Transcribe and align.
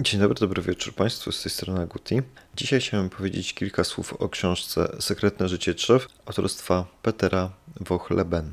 Dzień 0.00 0.20
dobry, 0.20 0.40
dobry 0.40 0.62
wieczór 0.62 0.94
Państwu, 0.94 1.32
z 1.32 1.42
tej 1.42 1.52
strony 1.52 1.80
Aguti. 1.80 2.22
Dzisiaj 2.56 2.80
chciałem 2.80 3.10
powiedzieć 3.10 3.54
kilka 3.54 3.84
słów 3.84 4.12
o 4.12 4.28
książce 4.28 4.96
Sekretne 5.00 5.48
życie 5.48 5.74
drzew 5.74 6.06
autorstwa 6.26 6.86
Petera 7.02 7.50
Wochleben. 7.80 8.50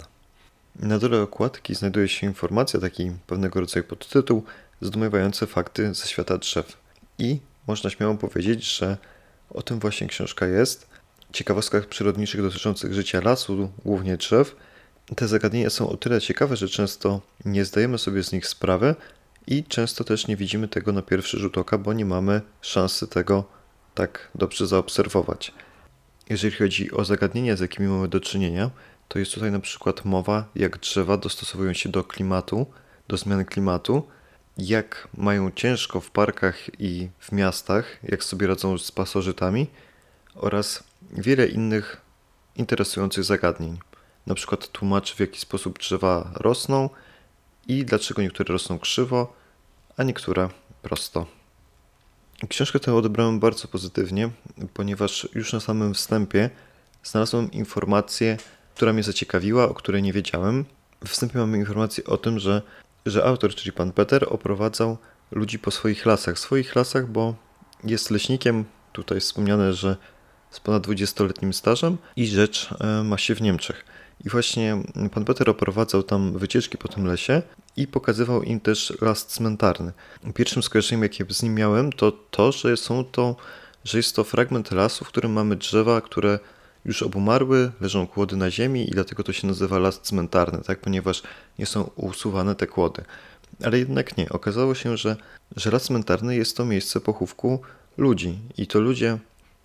Na 0.75 0.99
dole 0.99 1.21
okładki 1.21 1.75
znajduje 1.75 2.07
się 2.07 2.27
informacja, 2.27 2.79
taki 2.79 3.11
pewnego 3.27 3.59
rodzaju 3.59 3.85
podtytuł, 3.85 4.43
zdumiewające 4.81 5.47
fakty 5.47 5.93
ze 5.93 6.07
świata 6.07 6.37
drzew. 6.37 6.77
I 7.17 7.39
można 7.67 7.89
śmiało 7.89 8.15
powiedzieć, 8.15 8.77
że 8.77 8.97
o 9.49 9.61
tym 9.61 9.79
właśnie 9.79 10.07
książka 10.07 10.47
jest. 10.47 10.87
Ciekawostkach 11.33 11.85
przyrodniczych 11.87 12.41
dotyczących 12.41 12.93
życia 12.93 13.21
lasu, 13.21 13.71
głównie 13.85 14.17
drzew. 14.17 14.55
Te 15.15 15.27
zagadnienia 15.27 15.69
są 15.69 15.89
o 15.89 15.97
tyle 15.97 16.21
ciekawe, 16.21 16.55
że 16.55 16.67
często 16.67 17.21
nie 17.45 17.65
zdajemy 17.65 17.97
sobie 17.97 18.23
z 18.23 18.31
nich 18.31 18.47
sprawy, 18.47 18.95
i 19.47 19.63
często 19.63 20.03
też 20.03 20.27
nie 20.27 20.35
widzimy 20.35 20.67
tego 20.67 20.91
na 20.91 21.01
pierwszy 21.01 21.39
rzut 21.39 21.57
oka, 21.57 21.77
bo 21.77 21.93
nie 21.93 22.05
mamy 22.05 22.41
szansy 22.61 23.07
tego 23.07 23.43
tak 23.95 24.31
dobrze 24.35 24.67
zaobserwować. 24.67 25.51
Jeżeli 26.29 26.55
chodzi 26.55 26.91
o 26.91 27.05
zagadnienia, 27.05 27.55
z 27.55 27.59
jakimi 27.59 27.87
mamy 27.87 28.07
do 28.07 28.19
czynienia, 28.19 28.69
to 29.07 29.19
jest 29.19 29.33
tutaj 29.33 29.51
na 29.51 29.59
przykład 29.59 30.05
mowa, 30.05 30.45
jak 30.55 30.77
drzewa 30.77 31.17
dostosowują 31.17 31.73
się 31.73 31.89
do 31.89 32.03
klimatu, 32.03 32.65
do 33.07 33.17
zmian 33.17 33.45
klimatu, 33.45 34.07
jak 34.57 35.07
mają 35.17 35.51
ciężko 35.51 36.01
w 36.01 36.11
parkach 36.11 36.81
i 36.81 37.09
w 37.19 37.31
miastach, 37.31 37.85
jak 38.03 38.23
sobie 38.23 38.47
radzą 38.47 38.77
z 38.77 38.91
pasożytami 38.91 39.67
oraz 40.35 40.83
wiele 41.11 41.47
innych 41.47 42.01
interesujących 42.55 43.23
zagadnień. 43.23 43.77
Na 44.27 44.35
przykład 44.35 44.67
tłumaczy, 44.67 45.15
w 45.15 45.19
jaki 45.19 45.39
sposób 45.39 45.79
drzewa 45.79 46.31
rosną, 46.33 46.89
i 47.67 47.85
dlaczego 47.85 48.21
niektóre 48.21 48.53
rosną 48.53 48.79
krzywo, 48.79 49.33
a 49.97 50.03
niektóre 50.03 50.49
prosto. 50.81 51.25
Książkę 52.49 52.79
tę 52.79 52.95
odebrałem 52.95 53.39
bardzo 53.39 53.67
pozytywnie, 53.67 54.29
ponieważ 54.73 55.27
już 55.35 55.53
na 55.53 55.59
samym 55.59 55.93
wstępie 55.93 56.49
znalazłem 57.03 57.51
informację, 57.51 58.37
która 58.75 58.93
mnie 58.93 59.03
zaciekawiła, 59.03 59.69
o 59.69 59.73
której 59.73 60.03
nie 60.03 60.13
wiedziałem. 60.13 60.65
W 61.05 61.09
wstępie 61.09 61.39
mamy 61.39 61.57
informację 61.57 62.03
o 62.03 62.17
tym, 62.17 62.39
że, 62.39 62.61
że 63.05 63.25
autor, 63.25 63.55
czyli 63.55 63.71
pan 63.71 63.91
Peter, 63.91 64.25
oprowadzał 64.29 64.97
ludzi 65.31 65.59
po 65.59 65.71
swoich 65.71 66.05
lasach. 66.05 66.39
Swoich 66.39 66.75
lasach, 66.75 67.07
bo 67.07 67.35
jest 67.83 68.11
leśnikiem, 68.11 68.65
tutaj 68.93 69.19
wspomniane, 69.19 69.73
że 69.73 69.97
z 70.49 70.59
ponad 70.59 70.87
20-letnim 70.87 71.53
stażem 71.53 71.97
i 72.15 72.27
rzecz 72.27 72.69
e, 72.79 73.03
ma 73.03 73.17
się 73.17 73.35
w 73.35 73.41
Niemczech. 73.41 73.85
I 74.25 74.29
właśnie 74.29 74.77
pan 75.11 75.25
Peter 75.25 75.49
oprowadzał 75.49 76.03
tam 76.03 76.37
wycieczki 76.37 76.77
po 76.77 76.87
tym 76.87 77.05
lesie 77.05 77.41
i 77.77 77.87
pokazywał 77.87 78.43
im 78.43 78.59
też 78.59 78.93
las 79.01 79.25
cmentarny. 79.25 79.91
Pierwszym 80.33 80.63
skojarzeniem, 80.63 81.03
jakie 81.03 81.25
z 81.29 81.43
nim 81.43 81.55
miałem, 81.55 81.93
to 81.93 82.11
to, 82.11 82.51
że 82.51 82.77
są 82.77 83.05
to, 83.05 83.35
że 83.83 83.97
jest 83.97 84.15
to 84.15 84.23
fragment 84.23 84.71
lasu, 84.71 85.05
w 85.05 85.07
którym 85.07 85.31
mamy 85.31 85.55
drzewa, 85.55 86.01
które 86.01 86.39
już 86.85 87.03
obumarły, 87.03 87.71
leżą 87.81 88.07
kłody 88.07 88.35
na 88.35 88.51
ziemi 88.51 88.89
i 88.89 88.91
dlatego 88.91 89.23
to 89.23 89.33
się 89.33 89.47
nazywa 89.47 89.79
las 89.79 90.01
cmentarny, 90.01 90.61
tak? 90.63 90.79
ponieważ 90.79 91.23
nie 91.59 91.65
są 91.65 91.89
usuwane 91.95 92.55
te 92.55 92.67
kłody. 92.67 93.03
Ale 93.63 93.79
jednak 93.79 94.17
nie. 94.17 94.29
Okazało 94.29 94.75
się, 94.75 94.97
że, 94.97 95.15
że 95.55 95.71
las 95.71 95.83
cmentarny 95.83 96.35
jest 96.35 96.57
to 96.57 96.65
miejsce 96.65 96.99
pochówku 96.99 97.59
ludzi 97.97 98.39
i 98.57 98.67
to 98.67 98.79
ludzie 98.79 99.17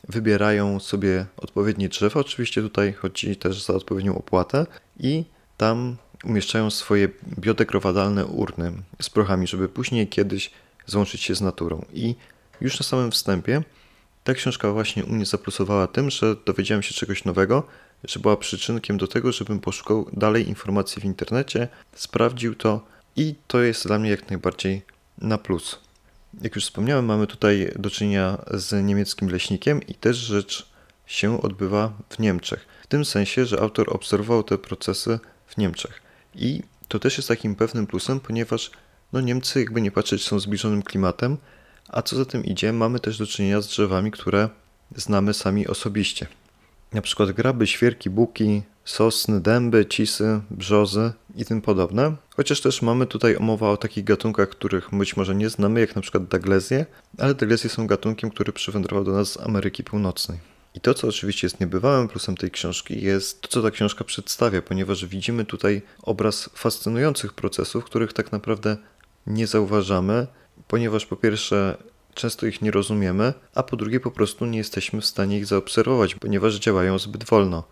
wybierają 0.09 0.81
sobie 0.81 1.27
odpowiednie 1.37 1.89
drzewa. 1.89 2.21
Oczywiście 2.21 2.63
tutaj 2.63 2.93
chodzi 2.93 3.37
też 3.37 3.63
za 3.63 3.75
odpowiednią 3.75 4.19
opłatę 4.19 4.67
i 5.01 5.25
tam 5.57 5.97
umieszczają 6.25 6.71
swoje 6.71 7.09
biodegradowalne 7.39 8.27
urny 8.27 8.73
z 9.03 9.11
prochami, 9.11 9.47
żeby 9.47 9.69
później 9.69 10.09
kiedyś 10.09 10.51
złączyć 10.87 11.21
się 11.21 11.35
z 11.35 11.41
naturą. 11.41 11.85
I 11.93 12.15
już 12.61 12.81
na 12.81 12.87
samym 12.87 13.11
wstępie 13.11 13.63
ta 14.25 14.35
książka 14.35 14.73
właśnie 14.73 15.05
u 15.05 15.13
mnie 15.13 15.27
zaplusowała 15.27 15.87
tym, 15.87 16.11
że 16.11 16.37
dowiedziałem 16.47 16.83
się 16.83 16.95
czegoś 16.95 17.25
nowego, 17.25 17.63
że 18.05 18.21
była 18.21 18.37
przyczynkiem 18.37 18.99
do 18.99 19.07
tego, 19.07 19.33
żebym 19.33 19.61
poszukał 19.61 20.07
dalej 20.13 20.49
informacji 20.49 21.03
w 21.03 21.05
internecie, 21.05 21.69
sprawdził 21.95 22.55
to 22.55 22.87
i 23.17 23.35
to 23.47 23.61
jest 23.61 23.87
dla 23.87 23.99
mnie 23.99 24.11
jak 24.11 24.31
najbardziej 24.31 24.83
na 25.19 25.39
plus. 25.39 25.79
Jak 26.43 26.55
już 26.55 26.65
wspomniałem, 26.65 27.05
mamy 27.05 27.27
tutaj 27.27 27.73
do 27.79 27.91
czynienia 27.91 28.39
z 28.51 28.85
niemieckim 28.85 29.29
leśnikiem 29.29 29.83
i 29.83 29.95
też 29.95 30.17
rzecz 30.17 30.71
się 31.07 31.43
odbywa 31.43 31.93
w 32.09 32.19
Niemczech. 32.19 32.67
W 32.83 32.87
tym 32.87 33.05
sensie, 33.05 33.47
że 33.47 33.61
autor 33.61 33.95
obserwował 33.95 34.43
te 34.43 34.59
procesy 34.59 35.19
w 35.47 35.57
Niemczech. 35.57 36.03
I 36.35 36.63
to 36.89 36.99
też 36.99 37.17
jest 37.17 37.29
takim 37.29 37.55
pewnym 37.55 37.87
plusem, 37.87 38.21
ponieważ 38.21 38.71
no 39.13 39.21
Niemcy, 39.21 39.61
jakby 39.61 39.81
nie 39.81 39.91
patrzeć, 39.91 40.25
są 40.25 40.41
zbliżonym 40.41 40.83
klimatem, 40.83 41.37
a 41.89 42.03
co 42.03 42.17
za 42.17 42.25
tym 42.25 42.45
idzie, 42.45 42.73
mamy 42.73 43.01
też 43.01 43.19
do 43.19 43.27
czynienia 43.27 43.61
z 43.61 43.67
drzewami, 43.67 44.11
które 44.11 44.49
znamy 44.97 45.35
sami 45.35 45.67
osobiście. 45.67 46.27
Na 46.93 47.03
przykład 47.03 47.33
graby, 47.33 47.67
świerki, 47.67 48.11
buki, 48.11 48.63
sosny, 48.91 49.41
dęby, 49.41 49.87
cisy, 49.87 50.41
brzozy 50.51 51.13
i 51.37 51.45
tym 51.45 51.63
podobne. 51.63 52.17
Chociaż 52.37 52.61
też 52.61 52.83
mamy 52.83 53.07
tutaj 53.07 53.37
mowa 53.41 53.71
o 53.71 53.77
takich 53.77 54.05
gatunkach, 54.05 54.49
których 54.49 54.89
być 54.93 55.17
może 55.17 55.35
nie 55.35 55.49
znamy, 55.49 55.81
jak 55.81 55.97
na 55.97 56.03
przykład 56.03 56.29
daglezje, 56.29 56.87
ale 57.19 57.35
daglezje 57.35 57.71
są 57.71 57.87
gatunkiem, 57.87 58.31
który 58.31 58.53
przywędrował 58.53 59.05
do 59.05 59.13
nas 59.13 59.33
z 59.33 59.41
Ameryki 59.41 59.85
Północnej. 59.85 60.39
I 60.75 60.81
to, 60.81 60.95
co 60.95 61.09
oczywiście 61.09 61.47
jest 61.47 61.61
niebywałym 61.61 62.09
plusem 62.09 62.37
tej 62.37 62.51
książki, 62.51 63.03
jest 63.03 63.41
to, 63.41 63.49
co 63.49 63.63
ta 63.63 63.71
książka 63.71 64.05
przedstawia, 64.05 64.63
ponieważ 64.63 65.07
widzimy 65.07 65.45
tutaj 65.45 65.83
obraz 66.03 66.51
fascynujących 66.55 67.33
procesów, 67.33 67.85
których 67.85 68.13
tak 68.13 68.33
naprawdę 68.33 68.77
nie 69.27 69.47
zauważamy, 69.47 70.27
ponieważ 70.69 71.07
po 71.07 71.17
pierwsze 71.17 71.77
często 72.15 72.47
ich 72.47 72.63
nie 72.63 72.71
rozumiemy, 72.71 73.33
a 73.55 73.63
po 73.63 73.77
drugie 73.77 74.01
po 74.01 74.11
prostu 74.11 74.47
nie 74.47 74.59
jesteśmy 74.59 75.01
w 75.01 75.07
stanie 75.07 75.39
ich 75.39 75.47
zaobserwować, 75.47 76.15
ponieważ 76.15 76.55
działają 76.55 76.99
zbyt 76.99 77.25
wolno. 77.25 77.65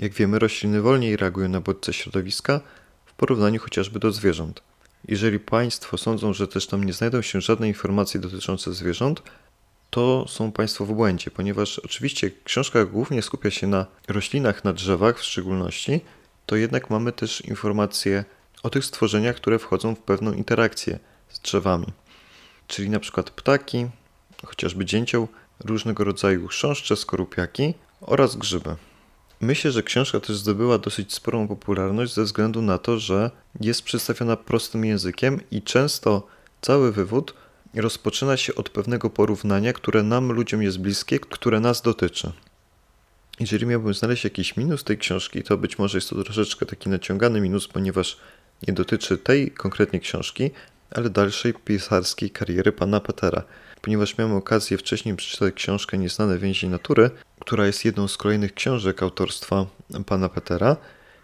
Jak 0.00 0.12
wiemy, 0.12 0.38
rośliny 0.38 0.82
wolniej 0.82 1.16
reagują 1.16 1.48
na 1.48 1.60
bodźce 1.60 1.92
środowiska 1.92 2.60
w 3.04 3.12
porównaniu 3.12 3.60
chociażby 3.60 3.98
do 3.98 4.12
zwierząt. 4.12 4.62
Jeżeli 5.08 5.40
Państwo 5.40 5.98
sądzą, 5.98 6.32
że 6.32 6.48
też 6.48 6.66
tam 6.66 6.84
nie 6.84 6.92
znajdą 6.92 7.22
się 7.22 7.40
żadne 7.40 7.68
informacje 7.68 8.20
dotyczące 8.20 8.74
zwierząt, 8.74 9.22
to 9.90 10.24
są 10.28 10.52
Państwo 10.52 10.86
w 10.86 10.92
błędzie, 10.92 11.30
ponieważ 11.30 11.78
oczywiście 11.78 12.30
książka 12.44 12.84
głównie 12.84 13.22
skupia 13.22 13.50
się 13.50 13.66
na 13.66 13.86
roślinach, 14.08 14.64
na 14.64 14.72
drzewach 14.72 15.18
w 15.18 15.24
szczególności, 15.24 16.00
to 16.46 16.56
jednak 16.56 16.90
mamy 16.90 17.12
też 17.12 17.40
informacje 17.40 18.24
o 18.62 18.70
tych 18.70 18.84
stworzeniach, 18.84 19.36
które 19.36 19.58
wchodzą 19.58 19.94
w 19.94 19.98
pewną 19.98 20.32
interakcję 20.32 20.98
z 21.28 21.40
drzewami. 21.40 21.86
Czyli 22.66 22.90
na 22.90 23.00
przykład 23.00 23.30
ptaki, 23.30 23.86
chociażby 24.46 24.84
dzięcioł, 24.84 25.28
różnego 25.64 26.04
rodzaju 26.04 26.48
chrząszcze, 26.48 26.96
skorupiaki 26.96 27.74
oraz 28.00 28.36
grzyby. 28.36 28.76
Myślę, 29.40 29.72
że 29.72 29.82
książka 29.82 30.20
też 30.20 30.36
zdobyła 30.36 30.78
dosyć 30.78 31.12
sporą 31.14 31.48
popularność 31.48 32.14
ze 32.14 32.24
względu 32.24 32.62
na 32.62 32.78
to, 32.78 32.98
że 32.98 33.30
jest 33.60 33.82
przedstawiona 33.82 34.36
prostym 34.36 34.84
językiem 34.84 35.40
i 35.50 35.62
często 35.62 36.26
cały 36.60 36.92
wywód 36.92 37.34
rozpoczyna 37.74 38.36
się 38.36 38.54
od 38.54 38.68
pewnego 38.68 39.10
porównania, 39.10 39.72
które 39.72 40.02
nam, 40.02 40.32
ludziom 40.32 40.62
jest 40.62 40.78
bliskie, 40.78 41.18
które 41.18 41.60
nas 41.60 41.82
dotyczy. 41.82 42.32
Jeżeli 43.40 43.66
miałbym 43.66 43.94
znaleźć 43.94 44.24
jakiś 44.24 44.56
minus 44.56 44.84
tej 44.84 44.98
książki, 44.98 45.42
to 45.42 45.56
być 45.56 45.78
może 45.78 45.98
jest 45.98 46.10
to 46.10 46.24
troszeczkę 46.24 46.66
taki 46.66 46.88
naciągany 46.88 47.40
minus, 47.40 47.68
ponieważ 47.68 48.16
nie 48.68 48.74
dotyczy 48.74 49.18
tej 49.18 49.50
konkretnie 49.50 50.00
książki, 50.00 50.50
ale 50.90 51.10
dalszej 51.10 51.54
pisarskiej 51.54 52.30
kariery 52.30 52.72
pana 52.72 53.00
Petera. 53.00 53.42
Ponieważ 53.80 54.18
miałem 54.18 54.34
okazję 54.34 54.78
wcześniej 54.78 55.16
przeczytać 55.16 55.54
książkę 55.54 55.98
Nieznane 55.98 56.38
więzi 56.38 56.68
natury, 56.68 57.10
która 57.50 57.66
jest 57.66 57.84
jedną 57.84 58.08
z 58.08 58.16
kolejnych 58.16 58.54
książek 58.54 59.02
autorstwa 59.02 59.66
pana 60.06 60.28
Petera 60.28 60.76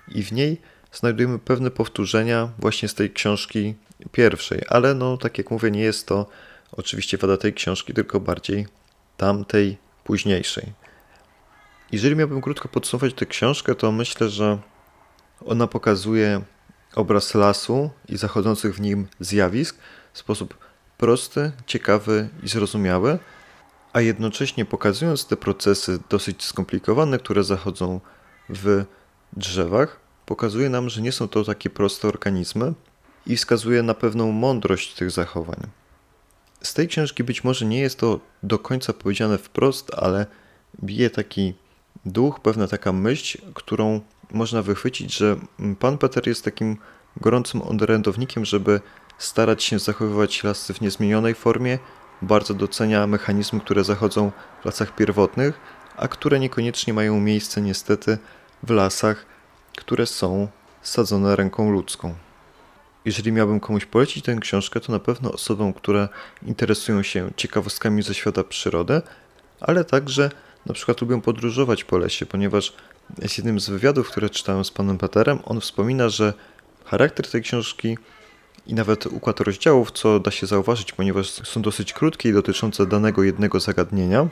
i 0.08 0.22
w 0.22 0.32
niej 0.32 0.60
znajdujemy 0.92 1.38
pewne 1.38 1.70
powtórzenia 1.70 2.48
właśnie 2.58 2.88
z 2.88 2.94
tej 2.94 3.10
książki 3.10 3.74
pierwszej, 4.12 4.62
ale 4.68 4.94
no 4.94 5.16
tak 5.16 5.38
jak 5.38 5.50
mówię, 5.50 5.70
nie 5.70 5.80
jest 5.80 6.06
to 6.06 6.26
oczywiście 6.72 7.18
wada 7.18 7.36
tej 7.36 7.54
książki, 7.54 7.94
tylko 7.94 8.20
bardziej 8.20 8.66
tamtej 9.16 9.76
późniejszej. 10.04 10.72
Jeżeli 11.92 12.16
miałbym 12.16 12.40
krótko 12.40 12.68
podsumować 12.68 13.14
tę 13.14 13.26
książkę, 13.26 13.74
to 13.74 13.92
myślę, 13.92 14.28
że 14.28 14.58
ona 15.44 15.66
pokazuje 15.66 16.42
obraz 16.94 17.34
lasu 17.34 17.90
i 18.08 18.16
zachodzących 18.16 18.74
w 18.74 18.80
nim 18.80 19.08
zjawisk 19.20 19.76
w 20.12 20.18
sposób 20.18 20.58
prosty, 20.98 21.52
ciekawy 21.66 22.28
i 22.42 22.48
zrozumiały, 22.48 23.18
a 23.96 24.00
jednocześnie 24.00 24.64
pokazując 24.64 25.26
te 25.26 25.36
procesy 25.36 25.98
dosyć 26.08 26.44
skomplikowane, 26.44 27.18
które 27.18 27.44
zachodzą 27.44 28.00
w 28.48 28.84
drzewach, 29.32 30.00
pokazuje 30.26 30.70
nam, 30.70 30.88
że 30.88 31.02
nie 31.02 31.12
są 31.12 31.28
to 31.28 31.44
takie 31.44 31.70
proste 31.70 32.08
organizmy 32.08 32.72
i 33.26 33.36
wskazuje 33.36 33.82
na 33.82 33.94
pewną 33.94 34.32
mądrość 34.32 34.94
tych 34.94 35.10
zachowań. 35.10 35.56
Z 36.62 36.74
tej 36.74 36.88
książki 36.88 37.24
być 37.24 37.44
może 37.44 37.66
nie 37.66 37.80
jest 37.80 37.98
to 37.98 38.20
do 38.42 38.58
końca 38.58 38.92
powiedziane 38.92 39.38
wprost, 39.38 39.94
ale 39.94 40.26
bije 40.84 41.10
taki 41.10 41.54
duch, 42.04 42.40
pewna 42.40 42.68
taka 42.68 42.92
myśl, 42.92 43.38
którą 43.54 44.00
można 44.30 44.62
wychwycić, 44.62 45.16
że 45.16 45.36
pan 45.78 45.98
Peter 45.98 46.26
jest 46.26 46.44
takim 46.44 46.76
gorącym 47.20 47.62
orędownikiem, 47.62 48.44
żeby 48.44 48.80
starać 49.18 49.64
się 49.64 49.78
zachowywać 49.78 50.44
lasy 50.44 50.74
w 50.74 50.80
niezmienionej 50.80 51.34
formie 51.34 51.78
bardzo 52.22 52.54
docenia 52.54 53.06
mechanizmy, 53.06 53.60
które 53.60 53.84
zachodzą 53.84 54.32
w 54.62 54.64
lasach 54.64 54.94
pierwotnych, 54.94 55.60
a 55.96 56.08
które 56.08 56.40
niekoniecznie 56.40 56.92
mają 56.92 57.20
miejsce 57.20 57.60
niestety 57.60 58.18
w 58.62 58.70
lasach, 58.70 59.26
które 59.76 60.06
są 60.06 60.48
sadzone 60.82 61.36
ręką 61.36 61.70
ludzką. 61.70 62.14
Jeżeli 63.04 63.32
miałbym 63.32 63.60
komuś 63.60 63.84
polecić 63.86 64.24
tę 64.24 64.36
książkę, 64.40 64.80
to 64.80 64.92
na 64.92 64.98
pewno 64.98 65.32
osobom, 65.32 65.72
które 65.72 66.08
interesują 66.42 67.02
się 67.02 67.30
ciekawostkami 67.36 68.02
ze 68.02 68.14
świata 68.14 68.44
przyrody, 68.44 69.02
ale 69.60 69.84
także 69.84 70.30
na 70.66 70.74
przykład 70.74 71.00
lubią 71.00 71.20
podróżować 71.20 71.84
po 71.84 71.98
lesie, 71.98 72.26
ponieważ 72.26 72.72
z 73.26 73.38
jednym 73.38 73.60
z 73.60 73.68
wywiadów, 73.68 74.10
które 74.10 74.30
czytałem 74.30 74.64
z 74.64 74.70
panem 74.70 74.98
Peterem, 74.98 75.38
on 75.44 75.60
wspomina, 75.60 76.08
że 76.08 76.32
charakter 76.84 77.30
tej 77.30 77.42
książki 77.42 77.98
i 78.66 78.74
nawet 78.74 79.06
układ 79.06 79.40
rozdziałów, 79.40 79.90
co 79.90 80.20
da 80.20 80.30
się 80.30 80.46
zauważyć, 80.46 80.92
ponieważ 80.92 81.30
są 81.30 81.62
dosyć 81.62 81.92
krótkie 81.92 82.28
i 82.28 82.32
dotyczące 82.32 82.86
danego 82.86 83.22
jednego 83.22 83.60
zagadnienia, 83.60 84.28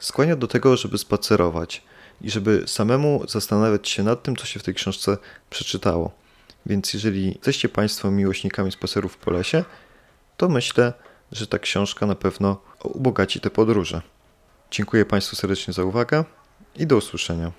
skłania 0.00 0.36
do 0.36 0.46
tego, 0.46 0.76
żeby 0.76 0.98
spacerować 0.98 1.82
i 2.20 2.30
żeby 2.30 2.64
samemu 2.66 3.24
zastanawiać 3.28 3.88
się 3.88 4.02
nad 4.02 4.22
tym, 4.22 4.36
co 4.36 4.46
się 4.46 4.60
w 4.60 4.62
tej 4.62 4.74
książce 4.74 5.18
przeczytało. 5.50 6.10
Więc 6.66 6.94
jeżeli 6.94 7.28
jesteście 7.28 7.68
Państwo 7.68 8.10
miłośnikami 8.10 8.72
spacerów 8.72 9.16
po 9.16 9.30
lesie, 9.30 9.64
to 10.36 10.48
myślę, 10.48 10.92
że 11.32 11.46
ta 11.46 11.58
książka 11.58 12.06
na 12.06 12.14
pewno 12.14 12.62
ubogaci 12.84 13.40
te 13.40 13.50
podróże. 13.50 14.02
Dziękuję 14.70 15.04
Państwu 15.04 15.36
serdecznie 15.36 15.74
za 15.74 15.84
uwagę 15.84 16.24
i 16.76 16.86
do 16.86 16.96
usłyszenia. 16.96 17.52